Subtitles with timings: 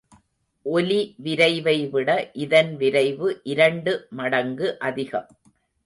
[0.65, 2.09] ஒலிவிரைவை விட
[2.33, 5.29] இதன் விரைவு இரண்டு மடங்கு அதிகம்.